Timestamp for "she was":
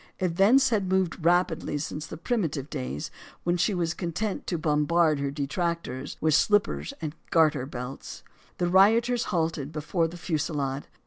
3.55-3.93